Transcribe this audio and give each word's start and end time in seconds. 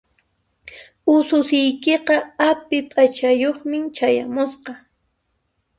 Ususiykiqa 1.15 2.15
api 2.49 2.77
p'achayuqmi 2.91 3.77
chayamusqa. 3.95 4.71